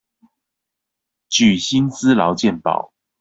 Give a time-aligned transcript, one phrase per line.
[1.29, 2.91] 具薪資勞健保